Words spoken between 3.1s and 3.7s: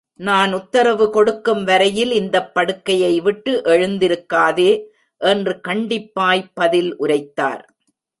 விட்டு